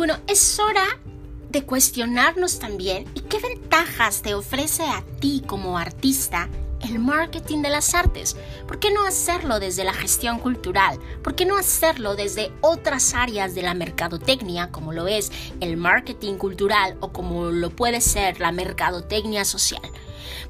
bueno, 0.00 0.16
es 0.28 0.58
hora 0.58 0.98
de 1.50 1.62
cuestionarnos 1.66 2.58
también 2.58 3.04
y 3.14 3.20
qué 3.20 3.38
ventajas 3.38 4.22
te 4.22 4.32
ofrece 4.32 4.82
a 4.82 5.04
ti 5.20 5.42
como 5.46 5.76
artista 5.76 6.48
el 6.80 6.98
marketing 6.98 7.60
de 7.60 7.68
las 7.68 7.94
artes? 7.94 8.34
¿Por 8.66 8.78
qué 8.78 8.90
no 8.90 9.04
hacerlo 9.04 9.60
desde 9.60 9.84
la 9.84 9.92
gestión 9.92 10.38
cultural? 10.38 10.98
¿Por 11.22 11.34
qué 11.34 11.44
no 11.44 11.58
hacerlo 11.58 12.16
desde 12.16 12.50
otras 12.62 13.12
áreas 13.12 13.54
de 13.54 13.60
la 13.60 13.74
mercadotecnia, 13.74 14.70
como 14.70 14.94
lo 14.94 15.06
es 15.06 15.30
el 15.60 15.76
marketing 15.76 16.36
cultural 16.36 16.96
o 17.00 17.12
como 17.12 17.50
lo 17.50 17.68
puede 17.68 18.00
ser 18.00 18.40
la 18.40 18.52
mercadotecnia 18.52 19.44
social? 19.44 19.82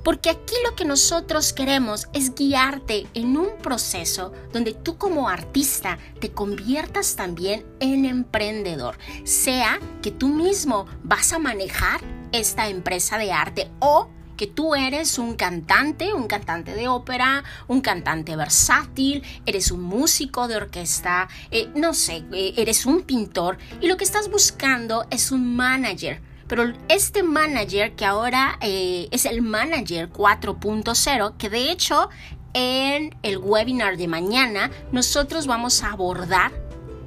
Porque 0.03 0.31
aquí 0.31 0.55
lo 0.65 0.75
que 0.75 0.85
nosotros 0.85 1.53
queremos 1.53 2.09
es 2.13 2.35
guiarte 2.35 3.07
en 3.15 3.37
un 3.37 3.59
proceso 3.63 4.33
donde 4.53 4.75
tú 4.75 4.99
como 4.99 5.29
artista 5.29 5.99
te 6.21 6.31
conviertas 6.33 7.17
también 7.17 7.65
en 7.81 8.05
emprendedor, 8.05 8.99
sea 9.25 9.79
que 10.03 10.11
tú 10.11 10.29
mismo 10.29 10.87
vas 11.03 11.33
a 11.33 11.39
manejar 11.39 12.01
esta 12.33 12.69
empresa 12.69 13.19
de 13.19 13.33
arte 13.33 13.71
o 13.81 14.09
que 14.41 14.47
tú 14.47 14.75
eres 14.75 15.19
un 15.19 15.35
cantante, 15.35 16.15
un 16.15 16.27
cantante 16.27 16.75
de 16.75 16.89
ópera, 16.89 17.45
un 17.69 17.83
cantante 17.83 18.37
versátil, 18.37 19.23
eres 19.45 19.71
un 19.71 19.83
músico 19.83 20.49
de 20.49 20.57
orquesta, 20.57 21.29
eh, 21.51 21.69
no 21.75 21.93
sé, 21.93 22.25
eh, 22.33 22.55
eres 22.57 22.87
un 22.87 23.03
pintor 23.03 23.59
y 23.83 23.87
lo 23.87 23.99
que 23.99 24.05
estás 24.05 24.31
buscando 24.31 25.07
es 25.11 25.31
un 25.31 25.57
manager. 25.57 26.23
Pero 26.51 26.73
este 26.89 27.23
manager 27.23 27.93
que 27.93 28.05
ahora 28.05 28.59
eh, 28.61 29.07
es 29.13 29.25
el 29.25 29.41
manager 29.41 30.11
4.0, 30.11 31.37
que 31.37 31.49
de 31.49 31.71
hecho 31.71 32.11
en 32.55 33.15
el 33.23 33.39
webinar 33.39 33.97
de 33.97 34.09
mañana 34.09 34.73
nosotros 34.91 35.47
vamos 35.47 35.85
a 35.85 35.93
abordar 35.93 36.51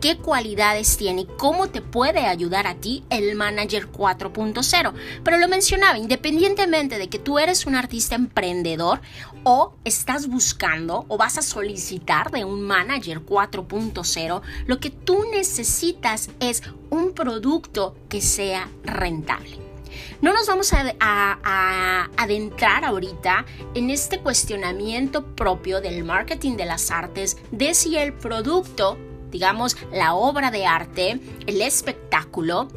qué 0.03 0.17
cualidades 0.17 0.98
tiene 0.98 1.25
cómo 1.25 1.67
te 1.69 1.80
puede 1.80 2.25
ayudar 2.25 2.67
a 2.67 2.75
ti 2.75 3.05
el 3.09 3.36
Manager 3.36 3.89
4.0. 3.89 4.94
Pero 5.23 5.38
lo 5.38 5.47
mencionaba, 5.47 5.97
independientemente 5.97 6.97
de 6.97 7.08
que 7.08 7.19
tú 7.19 7.39
eres 7.39 7.66
un 7.66 7.75
artista 7.75 8.16
emprendedor 8.16 9.00
o 9.44 9.75
estás 9.86 10.28
buscando 10.28 11.05
o 11.08 11.17
vas 11.17 11.38
a 11.38 11.41
solicitar 11.41 12.31
de 12.31 12.44
un 12.44 12.63
Manager 12.63 13.22
4.0, 13.25 14.41
lo 14.66 14.80
que 14.81 14.89
tú 14.89 15.23
necesitas 15.31 16.31
es 16.41 16.63
un 16.89 17.13
producto 17.13 17.95
que 18.09 18.19
sea 18.19 18.67
rentable. 18.83 19.58
No 20.22 20.33
nos 20.33 20.47
vamos 20.47 20.73
a, 20.73 22.09
adentrar 22.17 22.83
ahorita 22.83 23.45
en 23.73 23.89
este 23.89 24.19
cuestionamiento 24.19 25.33
propio 25.33 25.80
del 25.80 26.03
marketing 26.03 26.58
de 26.58 26.66
las 26.66 26.91
artes 26.91 27.38
de 27.52 27.73
si 27.73 27.95
el 27.95 28.11
producto 28.11 28.97
digamos, 29.34 29.76
la 29.92 30.14
obra 30.14 30.52
de 30.52 30.66
arte, 30.66 31.20
el 31.48 31.62
espectáculo, 31.62 32.70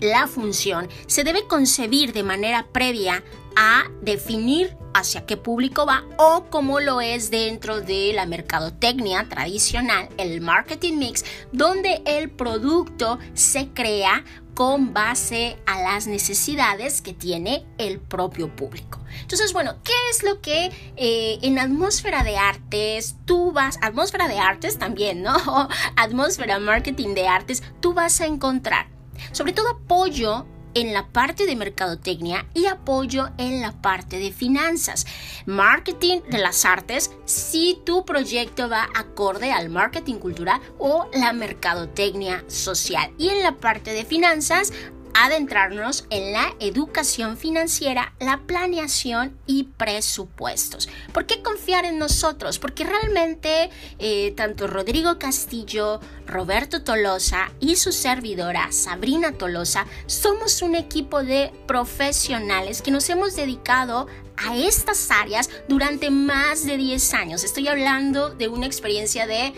la 0.00 0.26
función, 0.26 0.88
se 1.06 1.24
debe 1.24 1.46
concebir 1.46 2.14
de 2.14 2.22
manera 2.22 2.68
previa 2.72 3.22
a 3.56 3.84
definir 4.00 4.74
hacia 4.94 5.26
qué 5.26 5.36
público 5.36 5.84
va 5.84 6.04
o 6.16 6.46
como 6.50 6.80
lo 6.80 7.00
es 7.00 7.30
dentro 7.30 7.80
de 7.80 8.12
la 8.14 8.24
mercadotecnia 8.24 9.28
tradicional, 9.28 10.08
el 10.16 10.40
marketing 10.40 10.94
mix, 10.94 11.24
donde 11.52 12.02
el 12.06 12.30
producto 12.30 13.18
se 13.34 13.68
crea 13.68 14.24
con 14.60 14.92
base 14.92 15.56
a 15.64 15.80
las 15.80 16.06
necesidades 16.06 17.00
que 17.00 17.14
tiene 17.14 17.64
el 17.78 17.98
propio 17.98 18.54
público. 18.54 19.00
Entonces, 19.22 19.54
bueno, 19.54 19.76
¿qué 19.82 19.94
es 20.10 20.22
lo 20.22 20.42
que 20.42 20.70
eh, 20.96 21.38
en 21.40 21.58
atmósfera 21.58 22.22
de 22.24 22.36
artes 22.36 23.16
tú 23.24 23.52
vas, 23.52 23.78
atmósfera 23.80 24.28
de 24.28 24.38
artes 24.38 24.78
también, 24.78 25.22
¿no? 25.22 25.34
atmósfera 25.96 26.58
marketing 26.58 27.14
de 27.14 27.26
artes, 27.26 27.62
tú 27.80 27.94
vas 27.94 28.20
a 28.20 28.26
encontrar? 28.26 28.88
Sobre 29.32 29.54
todo 29.54 29.70
apoyo 29.70 30.44
en 30.74 30.92
la 30.92 31.08
parte 31.08 31.46
de 31.46 31.56
mercadotecnia 31.56 32.46
y 32.54 32.66
apoyo 32.66 33.30
en 33.38 33.60
la 33.60 33.72
parte 33.72 34.18
de 34.18 34.32
finanzas. 34.32 35.06
Marketing 35.46 36.20
de 36.30 36.38
las 36.38 36.64
artes, 36.64 37.10
si 37.24 37.80
tu 37.84 38.04
proyecto 38.04 38.68
va 38.68 38.88
acorde 38.94 39.52
al 39.52 39.68
marketing 39.68 40.16
cultural 40.16 40.60
o 40.78 41.08
la 41.14 41.32
mercadotecnia 41.32 42.44
social. 42.48 43.12
Y 43.18 43.28
en 43.28 43.42
la 43.42 43.56
parte 43.56 43.92
de 43.92 44.04
finanzas, 44.04 44.72
adentrarnos 45.14 46.06
en 46.10 46.32
la 46.32 46.54
educación 46.60 47.36
financiera, 47.36 48.12
la 48.20 48.40
planeación 48.46 49.36
y 49.46 49.64
presupuestos. 49.64 50.88
¿Por 51.12 51.26
qué 51.26 51.42
confiar 51.42 51.84
en 51.84 51.98
nosotros? 51.98 52.58
Porque 52.58 52.84
realmente 52.84 53.70
eh, 53.98 54.32
tanto 54.36 54.66
Rodrigo 54.66 55.18
Castillo, 55.18 56.00
Roberto 56.26 56.82
Tolosa 56.82 57.52
y 57.60 57.76
su 57.76 57.92
servidora 57.92 58.72
Sabrina 58.72 59.32
Tolosa 59.32 59.86
somos 60.06 60.62
un 60.62 60.74
equipo 60.74 61.22
de 61.22 61.52
profesionales 61.66 62.82
que 62.82 62.90
nos 62.90 63.08
hemos 63.10 63.36
dedicado 63.36 64.06
a 64.36 64.56
estas 64.56 65.10
áreas 65.10 65.50
durante 65.68 66.10
más 66.10 66.64
de 66.64 66.76
10 66.76 67.14
años. 67.14 67.44
Estoy 67.44 67.68
hablando 67.68 68.30
de 68.30 68.48
una 68.48 68.66
experiencia 68.66 69.26
de 69.26 69.52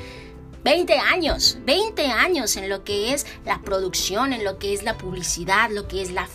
20 0.64 0.98
años, 0.98 1.58
20 1.66 2.06
años 2.06 2.56
en 2.56 2.68
lo 2.68 2.84
que 2.84 3.12
es 3.12 3.26
la 3.44 3.60
producción, 3.62 4.32
en 4.32 4.44
lo 4.44 4.58
que 4.58 4.72
es 4.72 4.84
la 4.84 4.96
publicidad, 4.96 5.70
lo 5.70 5.88
que 5.88 6.02
es 6.02 6.12
la 6.12 6.28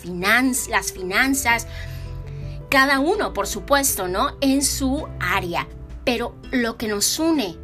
las 0.68 0.92
finanzas. 0.92 1.66
Cada 2.68 3.00
uno, 3.00 3.32
por 3.32 3.46
supuesto, 3.46 4.08
¿no? 4.08 4.36
En 4.40 4.62
su 4.62 5.08
área. 5.18 5.66
Pero 6.04 6.34
lo 6.50 6.76
que 6.76 6.88
nos 6.88 7.18
une 7.18 7.56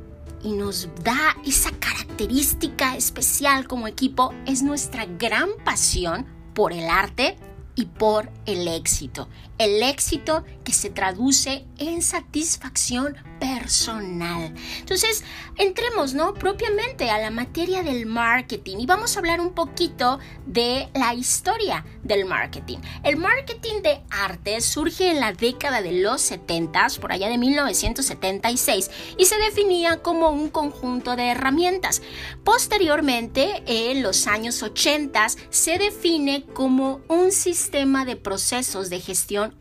y 0.42 0.52
nos 0.52 0.88
da 1.02 1.36
esa 1.46 1.70
característica 1.72 2.96
especial 2.96 3.66
como 3.66 3.88
equipo 3.88 4.32
es 4.46 4.62
nuestra 4.62 5.06
gran 5.06 5.50
pasión 5.64 6.26
por 6.54 6.72
el 6.72 6.88
arte 6.88 7.36
y 7.74 7.86
por 7.86 8.30
el 8.46 8.68
éxito. 8.68 9.28
El 9.58 9.82
éxito 9.82 10.44
que 10.64 10.72
se 10.72 10.90
traduce 10.90 11.64
en 11.78 12.02
satisfacción 12.02 13.16
personal. 13.38 14.54
Entonces, 14.78 15.22
entremos, 15.56 16.14
¿no? 16.14 16.34
Propiamente 16.34 17.10
a 17.10 17.18
la 17.18 17.30
materia 17.30 17.82
del 17.82 18.06
marketing 18.06 18.78
y 18.78 18.86
vamos 18.86 19.16
a 19.16 19.18
hablar 19.18 19.40
un 19.40 19.52
poquito 19.52 20.18
de 20.46 20.88
la 20.94 21.14
historia 21.14 21.84
del 22.02 22.24
marketing. 22.24 22.78
El 23.02 23.16
marketing 23.16 23.82
de 23.82 24.00
arte 24.10 24.60
surge 24.60 25.10
en 25.10 25.20
la 25.20 25.32
década 25.32 25.82
de 25.82 25.92
los 25.92 26.20
70, 26.22 26.86
por 27.00 27.12
allá 27.12 27.28
de 27.28 27.38
1976, 27.38 28.90
y 29.18 29.26
se 29.26 29.36
definía 29.38 30.02
como 30.02 30.30
un 30.30 30.48
conjunto 30.48 31.16
de 31.16 31.28
herramientas. 31.28 32.02
Posteriormente, 32.44 33.62
en 33.66 34.02
los 34.02 34.26
años 34.26 34.62
80, 34.62 35.26
se 35.50 35.78
define 35.78 36.44
como 36.54 37.00
un 37.08 37.30
sistema 37.30 38.04
de 38.04 38.16
procesos 38.16 38.90
de 38.90 39.00
gestión 39.00 39.54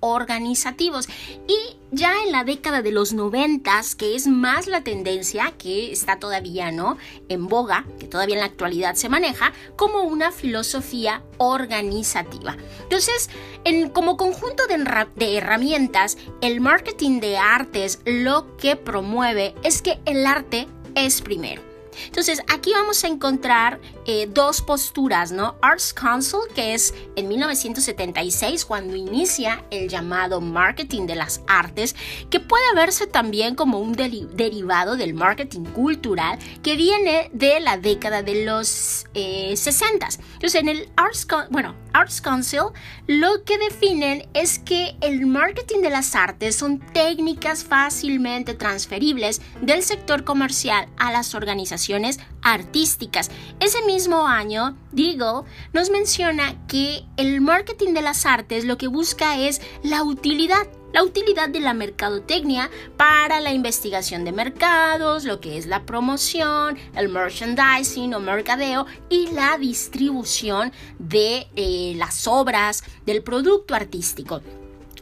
y 1.48 1.78
ya 1.92 2.12
en 2.26 2.32
la 2.32 2.44
década 2.44 2.82
de 2.82 2.92
los 2.92 3.14
noventas, 3.14 3.96
que 3.96 4.16
es 4.16 4.28
más 4.28 4.68
la 4.68 4.84
tendencia 4.84 5.54
que 5.58 5.92
está 5.92 6.20
todavía 6.20 6.72
no 6.72 6.98
en 7.30 7.48
boga, 7.48 7.86
que 8.00 8.08
todavía 8.08 8.36
en 8.36 8.42
la 8.42 8.48
actualidad 8.48 8.96
se 8.96 9.10
maneja, 9.10 9.54
como 9.76 10.04
una 10.04 10.32
filosofía 10.32 11.24
organizativa. 11.38 12.58
Entonces, 12.84 13.30
en, 13.64 13.90
como 13.90 14.18
conjunto 14.18 14.66
de, 14.68 15.08
de 15.16 15.38
herramientas, 15.38 16.18
el 16.42 16.62
marketing 16.62 17.20
de 17.20 17.38
artes 17.38 18.00
lo 18.06 18.58
que 18.58 18.76
promueve 18.76 19.56
es 19.64 19.82
que 19.82 20.00
el 20.06 20.26
arte 20.26 20.68
es 20.96 21.22
primero. 21.22 21.73
Entonces, 22.06 22.42
aquí 22.48 22.72
vamos 22.74 23.04
a 23.04 23.08
encontrar 23.08 23.80
eh, 24.06 24.28
dos 24.30 24.62
posturas, 24.62 25.32
¿no? 25.32 25.56
Arts 25.62 25.94
Council, 25.94 26.40
que 26.56 26.74
es 26.74 26.94
en 27.16 27.28
1976 27.28 28.66
cuando 28.66 28.96
inicia 28.96 29.64
el 29.72 29.90
llamado 29.90 30.42
marketing 30.42 31.06
de 31.08 31.16
las 31.16 31.42
artes, 31.48 31.96
que 32.30 32.40
puede 32.40 32.64
verse 32.76 33.08
también 33.08 33.56
como 33.56 33.80
un 33.80 33.94
derivado 33.94 34.96
del 34.96 35.14
marketing 35.14 35.66
cultural 35.66 36.40
que 36.62 36.76
viene 36.76 37.30
de 37.34 37.60
la 37.60 37.78
década 37.78 38.24
de 38.24 38.46
los 38.46 38.68
60. 38.68 39.14
Eh, 39.14 40.10
Entonces, 40.34 40.56
en 40.56 40.70
el 40.70 40.90
Arts, 40.96 41.28
bueno, 41.50 41.76
Arts 41.94 42.22
Council 42.22 42.74
lo 43.08 43.44
que 43.44 43.58
definen 43.58 44.28
es 44.34 44.60
que 44.60 44.96
el 45.02 45.26
marketing 45.26 45.82
de 45.82 45.90
las 45.90 46.16
artes 46.16 46.56
son 46.56 46.80
técnicas 46.80 47.64
fácilmente 47.64 48.54
transferibles 48.54 49.42
del 49.62 49.84
sector 49.84 50.24
comercial 50.24 50.88
a 50.98 51.12
las 51.12 51.36
organizaciones 51.36 52.20
artísticas. 52.42 53.32
Ese 53.60 53.82
mismo 53.86 54.28
año, 54.28 54.78
Deagle 54.92 55.48
nos 55.72 55.90
menciona 55.90 56.56
que 56.68 57.06
el 57.18 57.42
marketing 57.42 57.94
de 57.94 58.02
las 58.02 58.26
artes 58.26 58.66
lo 58.66 58.78
que 58.78 58.88
busca 58.88 59.38
es 59.38 59.62
la 59.84 60.04
utilidad 60.04 60.68
la 60.94 61.04
utilidad 61.04 61.50
de 61.50 61.60
la 61.60 61.74
mercadotecnia 61.74 62.70
para 62.96 63.42
la 63.42 63.52
investigación 63.52 64.24
de 64.24 64.32
mercados, 64.32 65.26
lo 65.26 65.42
que 65.42 65.58
es 65.58 65.66
la 65.66 65.84
promoción, 65.86 66.78
el 66.96 67.10
merchandising 67.10 68.14
o 68.14 68.20
mercadeo 68.20 68.86
y 69.10 69.28
la 69.32 69.58
distribución 69.58 70.72
de 71.00 71.48
eh, 71.56 71.94
las 71.98 72.28
obras 72.28 72.84
del 73.06 73.24
producto 73.24 73.76
artístico. 73.76 74.42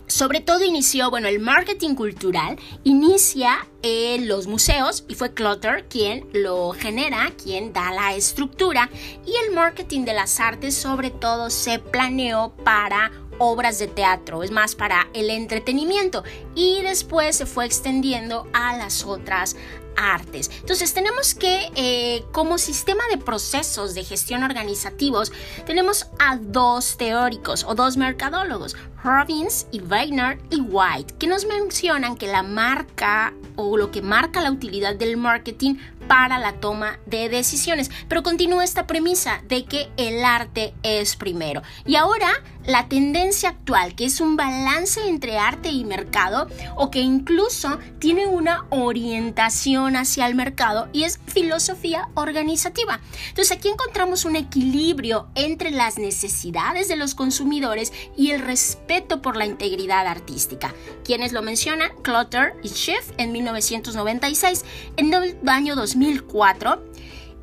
sobre 0.08 0.42
todo 0.42 0.66
inició, 0.66 1.10
bueno, 1.10 1.30
el 1.30 1.40
marketing 1.40 1.96
cultural 1.96 2.58
inicia 2.84 3.66
en 3.82 4.28
los 4.28 4.46
museos 4.46 5.06
y 5.08 5.16
fue 5.16 5.34
Clutter 5.34 5.88
quien 5.88 6.28
lo 6.34 6.72
genera, 6.72 7.32
quien 7.42 7.72
da 7.72 7.94
la 7.94 8.14
estructura 8.14 8.90
y 9.26 9.34
el 9.46 9.56
marketing 9.56 10.04
de 10.04 10.14
las 10.14 10.42
artes 10.42 10.76
sobre 10.76 11.12
todo 11.12 11.50
se 11.50 11.80
planeó 11.80 12.54
para 12.66 13.10
obras 13.44 13.80
de 13.80 13.88
teatro, 13.88 14.44
es 14.44 14.52
más 14.52 14.76
para 14.76 15.08
el 15.14 15.32
entretenimiento 15.32 16.24
y 16.54 16.82
después 16.82 17.36
se 17.36 17.48
fue 17.48 17.66
extendiendo 17.66 18.48
a 18.54 18.78
las 18.78 19.04
otras 19.04 19.56
artes. 19.98 20.52
Entonces 20.60 20.94
tenemos 20.94 21.34
que, 21.34 21.72
eh, 21.76 22.24
como 22.32 22.60
sistema 22.60 23.04
de 23.10 23.18
procesos 23.18 23.96
de 23.96 24.04
gestión 24.04 24.44
organizativos, 24.44 25.32
tenemos 25.66 26.08
a 26.20 26.38
dos 26.38 26.98
teóricos 26.98 27.66
o 27.68 27.74
dos 27.74 27.98
mercadólogos, 27.98 28.76
Robbins 29.04 29.66
y 29.72 29.82
Weiner 29.82 30.40
y 30.52 30.62
White, 30.62 31.16
que 31.18 31.26
nos 31.26 31.46
mencionan 31.46 32.16
que 32.18 32.28
la 32.28 32.44
marca 32.44 33.34
o 33.56 33.76
lo 33.76 33.90
que 33.90 34.04
marca 34.04 34.40
la 34.40 34.52
utilidad 34.52 34.96
del 34.96 35.18
marketing 35.18 35.76
para 36.08 36.40
la 36.40 36.54
toma 36.54 37.00
de 37.06 37.30
decisiones. 37.30 37.90
Pero 38.08 38.22
continúa 38.22 38.64
esta 38.64 38.86
premisa 38.86 39.42
de 39.48 39.66
que 39.66 39.90
el 39.98 40.24
arte 40.26 40.74
es 40.84 41.16
primero. 41.16 41.62
Y 41.86 41.96
ahora 41.96 42.44
la 42.66 42.88
tendencia 42.88 43.50
actual, 43.50 43.96
que 43.96 44.06
es 44.06 44.22
un 44.22 44.38
balance 44.38 45.00
entre 45.08 45.38
arte 45.38 45.70
y 45.70 45.84
mercado, 45.84 46.48
o 46.76 46.92
que 46.92 47.00
incluso 47.00 47.80
tiene 48.00 48.28
una 48.28 48.66
orientación 48.70 49.96
hacia 49.96 50.28
el 50.28 50.36
mercado 50.36 50.90
y 50.94 51.04
es 51.04 51.20
filosofía 51.28 52.10
organizativa. 52.16 53.00
Entonces 53.30 53.58
aquí 53.58 53.70
encontramos 53.70 54.26
un 54.26 54.36
equilibrio 54.36 55.28
entre 55.36 55.72
las 55.72 55.98
necesidades 55.98 56.88
de 56.88 56.96
los 56.96 57.16
consumidores 57.16 57.94
y 58.16 58.32
el 58.32 58.42
respeto 58.42 59.22
por 59.22 59.38
la 59.38 59.46
integridad 59.46 60.08
artística. 60.08 60.74
Quienes 61.04 61.32
lo 61.32 61.42
mencionan, 61.42 61.92
Clutter 62.02 62.54
y 62.64 62.70
Schiff 62.70 63.12
en 63.18 63.32
1996. 63.32 64.66
En 64.98 65.14
el 65.14 65.38
año 65.48 65.76
2004, 65.76 66.84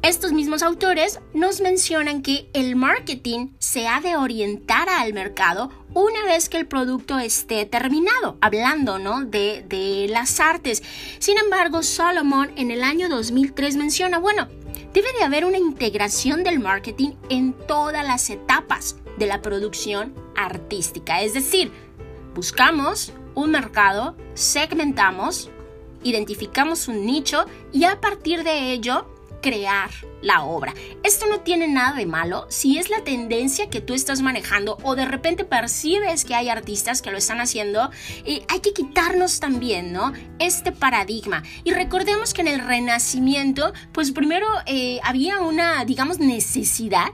estos 0.02 0.30
mismos 0.30 0.62
autores 0.62 1.18
nos 1.34 1.60
mencionan 1.60 2.22
que 2.22 2.48
el 2.52 2.76
marketing 2.76 3.48
se 3.78 3.86
ha 3.86 4.00
de 4.00 4.16
orientar 4.16 4.88
al 4.88 5.12
mercado 5.12 5.70
una 5.94 6.24
vez 6.24 6.48
que 6.48 6.56
el 6.56 6.66
producto 6.66 7.16
esté 7.20 7.64
terminado, 7.64 8.36
hablando 8.40 8.98
¿no? 8.98 9.24
de, 9.24 9.64
de 9.68 10.08
las 10.08 10.40
artes. 10.40 10.82
Sin 11.20 11.38
embargo, 11.38 11.84
Solomon 11.84 12.50
en 12.56 12.72
el 12.72 12.82
año 12.82 13.08
2003 13.08 13.76
menciona, 13.76 14.18
bueno, 14.18 14.48
debe 14.92 15.06
de 15.16 15.22
haber 15.22 15.44
una 15.44 15.58
integración 15.58 16.42
del 16.42 16.58
marketing 16.58 17.10
en 17.28 17.52
todas 17.52 18.04
las 18.04 18.30
etapas 18.30 18.96
de 19.16 19.26
la 19.26 19.42
producción 19.42 20.12
artística. 20.34 21.22
Es 21.22 21.32
decir, 21.32 21.70
buscamos 22.34 23.12
un 23.36 23.52
mercado, 23.52 24.16
segmentamos, 24.34 25.50
identificamos 26.02 26.88
un 26.88 27.06
nicho 27.06 27.46
y 27.72 27.84
a 27.84 28.00
partir 28.00 28.42
de 28.42 28.72
ello 28.72 29.06
crear 29.40 29.90
la 30.22 30.42
obra. 30.42 30.74
Esto 31.02 31.26
no 31.26 31.40
tiene 31.40 31.68
nada 31.68 31.96
de 31.96 32.06
malo 32.06 32.46
si 32.48 32.78
es 32.78 32.90
la 32.90 33.04
tendencia 33.04 33.70
que 33.70 33.80
tú 33.80 33.94
estás 33.94 34.20
manejando 34.20 34.78
o 34.82 34.96
de 34.96 35.04
repente 35.04 35.44
percibes 35.44 36.24
que 36.24 36.34
hay 36.34 36.48
artistas 36.48 37.02
que 37.02 37.10
lo 37.10 37.18
están 37.18 37.40
haciendo 37.40 37.90
y 38.24 38.42
hay 38.48 38.60
que 38.60 38.72
quitarnos 38.72 39.40
también, 39.40 39.92
¿no? 39.92 40.12
Este 40.38 40.72
paradigma. 40.72 41.42
Y 41.64 41.72
recordemos 41.72 42.34
que 42.34 42.42
en 42.42 42.48
el 42.48 42.60
Renacimiento, 42.60 43.72
pues 43.92 44.12
primero 44.12 44.46
eh, 44.66 45.00
había 45.04 45.40
una, 45.40 45.84
digamos, 45.84 46.18
necesidad 46.18 47.12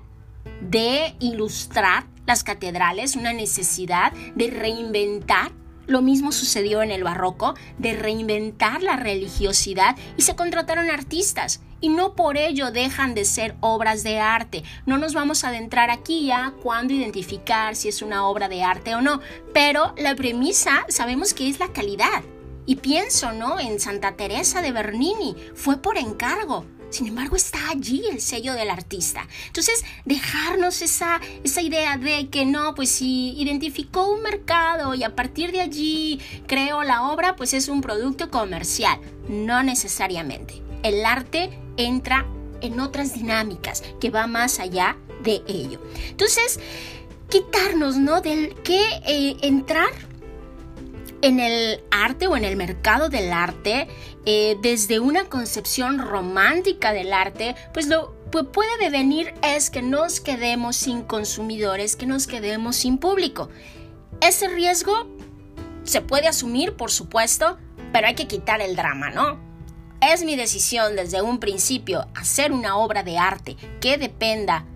de 0.60 1.14
ilustrar 1.20 2.06
las 2.26 2.42
catedrales, 2.42 3.16
una 3.16 3.32
necesidad 3.32 4.12
de 4.34 4.50
reinventar 4.50 5.52
lo 5.86 6.02
mismo 6.02 6.32
sucedió 6.32 6.82
en 6.82 6.90
el 6.90 7.04
barroco, 7.04 7.54
de 7.78 7.94
reinventar 7.94 8.82
la 8.82 8.96
religiosidad 8.96 9.96
y 10.16 10.22
se 10.22 10.36
contrataron 10.36 10.90
artistas 10.90 11.60
y 11.80 11.90
no 11.90 12.14
por 12.14 12.38
ello 12.38 12.70
dejan 12.70 13.14
de 13.14 13.26
ser 13.26 13.56
obras 13.60 14.02
de 14.02 14.18
arte. 14.18 14.64
No 14.86 14.96
nos 14.96 15.12
vamos 15.12 15.44
a 15.44 15.48
adentrar 15.48 15.90
aquí 15.90 16.26
ya 16.26 16.54
cuándo 16.62 16.94
identificar 16.94 17.76
si 17.76 17.88
es 17.88 18.00
una 18.00 18.26
obra 18.26 18.48
de 18.48 18.62
arte 18.62 18.94
o 18.94 19.02
no, 19.02 19.20
pero 19.52 19.94
la 19.98 20.14
premisa 20.14 20.86
sabemos 20.88 21.34
que 21.34 21.48
es 21.48 21.58
la 21.58 21.72
calidad. 21.72 22.22
Y 22.64 22.76
pienso, 22.76 23.32
¿no? 23.32 23.60
En 23.60 23.78
Santa 23.80 24.12
Teresa 24.12 24.62
de 24.62 24.72
Bernini, 24.72 25.36
fue 25.54 25.76
por 25.76 25.98
encargo. 25.98 26.64
Sin 26.94 27.08
embargo, 27.08 27.34
está 27.34 27.70
allí 27.70 28.04
el 28.08 28.20
sello 28.20 28.54
del 28.54 28.70
artista. 28.70 29.26
Entonces, 29.48 29.84
dejarnos 30.04 30.80
esa, 30.80 31.20
esa 31.42 31.60
idea 31.60 31.96
de 31.96 32.28
que 32.28 32.46
no, 32.46 32.76
pues 32.76 32.88
si 32.88 33.32
identificó 33.36 34.12
un 34.12 34.22
mercado 34.22 34.94
y 34.94 35.02
a 35.02 35.16
partir 35.16 35.50
de 35.50 35.60
allí 35.60 36.20
creo 36.46 36.84
la 36.84 37.10
obra, 37.10 37.34
pues 37.34 37.52
es 37.52 37.66
un 37.66 37.80
producto 37.80 38.30
comercial. 38.30 39.00
No 39.28 39.64
necesariamente. 39.64 40.62
El 40.84 41.04
arte 41.04 41.50
entra 41.76 42.26
en 42.60 42.78
otras 42.78 43.12
dinámicas 43.12 43.82
que 44.00 44.10
va 44.10 44.28
más 44.28 44.60
allá 44.60 44.96
de 45.24 45.42
ello. 45.48 45.82
Entonces, 46.10 46.60
quitarnos, 47.28 47.96
¿no? 47.96 48.20
Del 48.20 48.54
que 48.62 48.80
eh, 49.04 49.36
entrar 49.42 49.90
en 51.24 51.40
el 51.40 51.82
arte 51.90 52.26
o 52.26 52.36
en 52.36 52.44
el 52.44 52.54
mercado 52.54 53.08
del 53.08 53.32
arte, 53.32 53.88
eh, 54.26 54.58
desde 54.60 55.00
una 55.00 55.24
concepción 55.24 55.98
romántica 55.98 56.92
del 56.92 57.14
arte, 57.14 57.56
pues 57.72 57.88
lo 57.88 58.14
que 58.30 58.44
puede 58.44 58.76
devenir 58.78 59.32
es 59.42 59.70
que 59.70 59.80
nos 59.80 60.20
quedemos 60.20 60.76
sin 60.76 61.02
consumidores, 61.02 61.96
que 61.96 62.04
nos 62.04 62.26
quedemos 62.26 62.76
sin 62.76 62.98
público. 62.98 63.48
Ese 64.20 64.48
riesgo 64.48 65.06
se 65.84 66.02
puede 66.02 66.28
asumir, 66.28 66.74
por 66.74 66.90
supuesto, 66.90 67.56
pero 67.90 68.06
hay 68.06 68.14
que 68.14 68.26
quitar 68.26 68.60
el 68.60 68.76
drama, 68.76 69.08
¿no? 69.08 69.40
Es 70.02 70.24
mi 70.24 70.36
decisión 70.36 70.94
desde 70.94 71.22
un 71.22 71.40
principio 71.40 72.06
hacer 72.14 72.52
una 72.52 72.76
obra 72.76 73.02
de 73.02 73.16
arte 73.16 73.56
que 73.80 73.96
dependa 73.96 74.66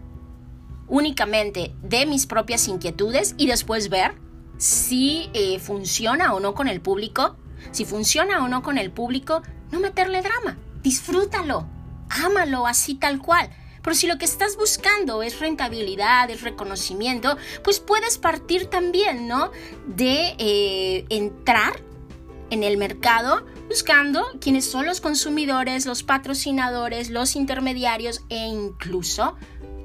únicamente 0.87 1.75
de 1.83 2.06
mis 2.06 2.25
propias 2.25 2.69
inquietudes 2.69 3.35
y 3.37 3.49
después 3.49 3.91
ver 3.91 4.15
si 4.58 5.31
eh, 5.32 5.58
funciona 5.58 6.34
o 6.34 6.40
no 6.40 6.55
con 6.55 6.69
el 6.69 6.81
público. 6.81 7.37
Si 7.70 7.84
funciona 7.84 8.44
o 8.44 8.49
no 8.49 8.62
con 8.62 8.76
el 8.76 8.90
público, 8.90 9.43
no 9.70 9.81
meterle 9.81 10.20
drama. 10.20 10.58
Disfrútalo. 10.82 11.66
Ámalo 12.10 12.66
así 12.66 12.94
tal 12.94 13.20
cual. 13.20 13.50
Pero 13.82 13.94
si 13.94 14.06
lo 14.06 14.19
que 14.19 14.25
estás 14.25 14.56
buscando 14.56 15.22
es 15.22 15.40
rentabilidad, 15.40 16.28
es 16.31 16.43
reconocimiento, 16.43 17.38
pues 17.62 17.81
puedes 17.81 18.19
partir 18.19 18.66
también, 18.66 19.28
¿no? 19.28 19.50
De 19.87 20.34
eh, 20.38 21.06
entrar 21.08 21.81
en 22.50 22.64
el 22.64 22.76
mercado 22.76 23.46
buscando 23.69 24.25
quiénes 24.40 24.64
son 24.64 24.87
los 24.87 25.00
consumidores, 25.00 25.87
los 25.87 26.02
patrocinadores, 26.02 27.10
los 27.10 27.37
intermediarios 27.37 28.22
e 28.28 28.46
incluso 28.46 29.36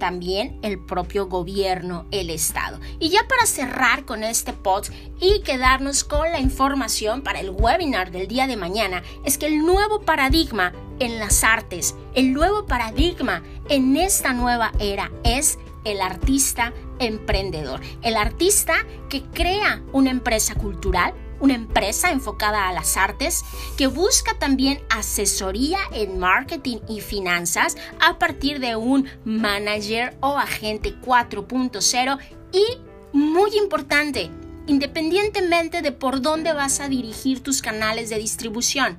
también 0.03 0.59
el 0.63 0.79
propio 0.79 1.27
gobierno, 1.27 2.07
el 2.11 2.29
Estado. 2.29 2.77
Y 2.99 3.07
ya 3.07 3.25
para 3.25 3.45
cerrar 3.45 4.03
con 4.03 4.25
este 4.25 4.51
pod 4.51 4.87
y 5.21 5.39
quedarnos 5.43 6.03
con 6.03 6.29
la 6.29 6.41
información 6.41 7.21
para 7.21 7.39
el 7.39 7.51
webinar 7.51 8.11
del 8.11 8.27
día 8.27 8.45
de 8.45 8.57
mañana, 8.57 9.01
es 9.23 9.37
que 9.37 9.45
el 9.45 9.59
nuevo 9.59 10.01
paradigma 10.01 10.73
en 10.99 11.19
las 11.19 11.45
artes, 11.45 11.95
el 12.15 12.33
nuevo 12.33 12.65
paradigma 12.65 13.43
en 13.69 13.95
esta 13.95 14.33
nueva 14.33 14.73
era 14.77 15.09
es 15.23 15.57
el 15.85 16.01
artista 16.01 16.73
emprendedor, 16.99 17.79
el 18.01 18.17
artista 18.17 18.73
que 19.07 19.23
crea 19.23 19.81
una 19.93 20.11
empresa 20.11 20.53
cultural, 20.55 21.13
una 21.43 21.55
empresa 21.55 22.09
enfocada 22.09 22.69
a 22.69 22.71
las 22.71 22.95
artes 22.95 23.43
que 23.77 23.87
busca 23.87 24.39
también 24.39 24.81
asesoría 24.89 25.77
en 25.91 26.17
marketing 26.17 26.77
y 26.87 27.01
finanzas 27.01 27.75
a 27.99 28.17
partir 28.17 28.61
de 28.61 28.77
un 28.77 29.09
manager 29.25 30.15
o 30.21 30.37
agente 30.37 30.95
4.0 31.01 32.17
y 32.53 32.63
muy 33.11 33.57
importante, 33.57 34.31
independientemente 34.67 35.81
de 35.81 35.91
por 35.91 36.21
dónde 36.21 36.53
vas 36.53 36.79
a 36.79 36.87
dirigir 36.87 37.43
tus 37.43 37.61
canales 37.61 38.09
de 38.09 38.19
distribución. 38.19 38.97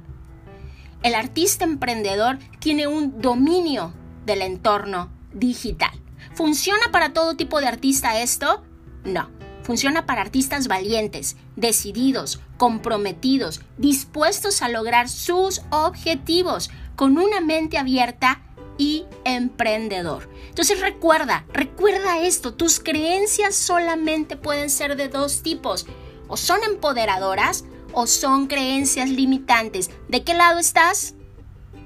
El 1.03 1.15
artista 1.15 1.65
emprendedor 1.65 2.39
tiene 2.59 2.87
un 2.87 3.23
dominio 3.23 3.95
del 4.27 4.43
entorno 4.43 5.11
digital. 5.33 5.99
¿Funciona 6.35 6.93
para 6.93 7.15
todo 7.15 7.37
tipo 7.37 7.63
de 7.63 7.69
artista 7.69 8.21
esto? 8.21 8.63
No. 9.03 9.34
Funciona 9.65 10.05
para 10.05 10.21
artistas 10.21 10.69
valientes, 10.69 11.37
decididos, 11.57 12.39
comprometidos, 12.59 13.63
dispuestos 13.79 14.61
a 14.61 14.69
lograr 14.69 15.09
sus 15.09 15.63
objetivos, 15.71 16.71
con 16.97 17.17
una 17.17 17.41
mente 17.41 17.79
abierta 17.79 18.43
y 18.77 19.07
emprendedor. 19.25 20.29
Entonces 20.51 20.81
recuerda, 20.81 21.47
recuerda 21.53 22.21
esto, 22.21 22.53
tus 22.53 22.79
creencias 22.79 23.55
solamente 23.55 24.37
pueden 24.37 24.69
ser 24.69 24.97
de 24.97 25.09
dos 25.09 25.43
tipos, 25.43 25.87
o 26.29 26.37
son 26.37 26.63
empoderadoras 26.63 27.65
o 27.93 28.07
son 28.07 28.49
creencias 28.49 29.09
limitantes. 29.09 29.91
¿De 30.09 30.25
qué 30.25 30.35
lado 30.35 30.59
estás? 30.59 31.15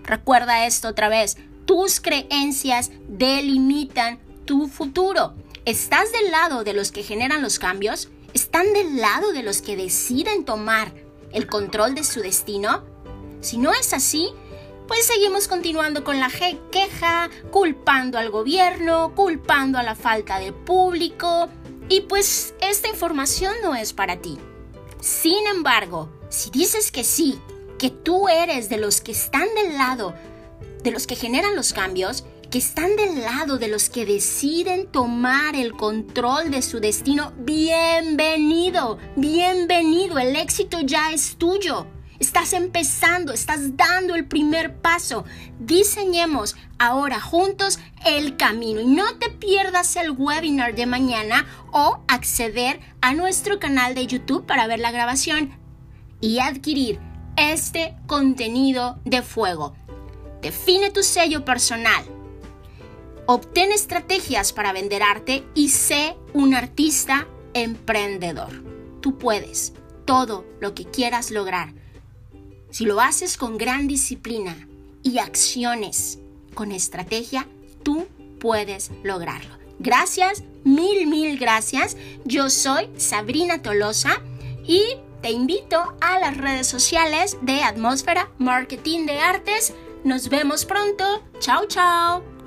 Recuerda 0.03 0.67
esto 0.67 0.89
otra 0.89 1.09
vez, 1.09 1.37
tus 1.65 2.01
creencias 2.01 2.91
delimitan 3.07 4.19
tu 4.47 4.67
futuro. 4.67 5.35
¿Estás 5.69 6.13
del 6.13 6.31
lado 6.31 6.65
de 6.65 6.73
los 6.73 6.91
que 6.93 7.03
generan 7.03 7.43
los 7.43 7.59
cambios? 7.59 8.09
¿Están 8.33 8.73
del 8.73 8.97
lado 8.97 9.33
de 9.33 9.43
los 9.43 9.61
que 9.61 9.77
deciden 9.77 10.47
tomar 10.47 10.95
el 11.31 11.47
control 11.47 11.95
de 11.95 12.05
su 12.05 12.23
destino? 12.23 12.85
Si 13.43 13.59
no 13.59 13.75
es 13.75 13.93
así, 13.93 14.31
pues 14.87 15.05
seguimos 15.05 15.47
continuando 15.47 16.05
con 16.05 16.21
la 16.21 16.31
queja, 16.71 17.29
culpando 17.51 18.17
al 18.17 18.31
gobierno, 18.31 19.15
culpando 19.15 19.77
a 19.77 19.83
la 19.83 19.95
falta 19.95 20.39
de 20.39 20.55
público, 20.55 21.51
y 21.91 22.01
pues 22.01 22.55
esta 22.63 22.89
información 22.89 23.53
no 23.63 23.75
es 23.75 23.93
para 23.93 24.17
ti. 24.23 24.39
Sin 25.03 25.47
embargo, 25.49 26.09
si 26.31 26.49
dices 26.49 26.91
que 26.91 27.05
sí, 27.05 27.39
que 27.79 27.91
tú 27.91 28.31
eres 28.31 28.71
de 28.71 28.79
los 28.79 29.03
que 29.03 29.13
están 29.13 29.55
del 29.55 29.77
lado, 29.77 30.15
de 30.83 30.93
los 30.93 31.07
que 31.07 31.15
generan 31.15 31.55
los 31.55 31.75
cambios, 31.75 32.25
que 32.51 32.59
están 32.59 32.97
del 32.97 33.21
lado 33.21 33.59
de 33.59 33.69
los 33.69 33.91
que 33.91 34.07
deciden 34.07 34.87
tomar 34.87 35.55
el 35.55 35.73
control 35.75 36.51
de 36.51 36.63
su 36.63 36.81
destino, 36.81 37.33
bienvenido, 37.37 38.99
bienvenido, 39.17 40.19
el 40.19 40.35
éxito 40.35 40.81
ya 40.81 41.13
es 41.13 41.37
tuyo. 41.37 41.87
Estás 42.19 42.55
empezando, 42.55 43.33
estás 43.33 43.77
dando 43.77 44.15
el 44.15 44.27
primer 44.27 44.77
paso. 44.81 45.25
Diseñemos 45.61 46.57
ahora 46.79 47.21
juntos 47.21 47.79
el 48.07 48.37
camino 48.37 48.81
y 48.81 48.87
no 48.87 49.19
te 49.19 49.29
pierdas 49.29 49.95
el 49.97 50.13
webinar 50.13 50.75
de 50.75 50.87
mañana 50.87 51.47
o 51.71 52.01
acceder 52.09 52.81
a 53.03 53.13
nuestro 53.13 53.61
canal 53.61 53.95
de 53.95 54.07
YouTube 54.07 54.47
para 54.47 54.67
ver 54.67 54.81
la 54.81 54.91
grabación 54.91 55.51
y 56.21 56.39
adquirir 56.39 56.99
este 57.37 57.95
contenido 58.07 58.99
de 59.05 59.23
fuego. 59.23 59.77
Define 60.41 60.91
tu 60.91 61.03
sello 61.03 61.45
personal. 61.45 62.18
Obtén 63.31 63.73
estrategias 63.73 64.53
para 64.53 64.73
vender 64.73 65.03
arte 65.03 65.45
y 65.55 65.69
sé 65.69 66.17
un 66.33 66.55
artista 66.55 67.29
emprendedor. 67.55 68.65
Tú 69.01 69.19
puedes 69.19 69.75
todo 70.05 70.45
lo 70.61 70.75
que 70.75 70.87
quieras 70.87 71.31
lograr 71.31 71.75
si 72.71 72.85
lo 72.85 73.01
haces 73.01 73.37
con 73.37 73.57
gran 73.57 73.89
disciplina 73.89 74.69
y 75.03 75.19
acciones 75.19 76.19
con 76.55 76.73
estrategia, 76.73 77.47
tú 77.83 78.07
puedes 78.39 78.91
lograrlo. 79.03 79.57
Gracias, 79.79 80.43
mil, 80.65 81.07
mil 81.07 81.39
gracias. 81.39 81.97
Yo 82.25 82.51
soy 82.51 82.91
Sabrina 82.97 83.63
Tolosa 83.63 84.21
y 84.67 84.83
te 85.23 85.31
invito 85.31 85.97
a 86.01 86.19
las 86.19 86.37
redes 86.37 86.67
sociales 86.67 87.39
de 87.43 87.63
Atmósfera 87.63 88.29
Marketing 88.39 89.07
de 89.07 89.19
Artes. 89.19 89.73
Nos 90.05 90.29
vemos 90.29 90.65
pronto. 90.65 91.23
Chao, 91.41 91.67
chao. 91.67 92.38